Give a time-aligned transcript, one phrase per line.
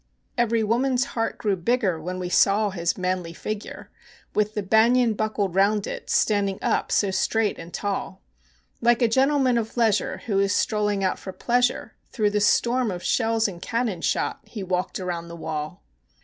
[0.35, 3.91] Every woman's heart grew bigger when we saw his manly figure,
[4.33, 8.19] With the banyan buckled round it, standing up so straight and tall;
[8.81, 13.03] Like a gentleman of leisure who is strolling out for pleasure, Through the storm of
[13.03, 15.83] shells and cannon shot he walked around the wall.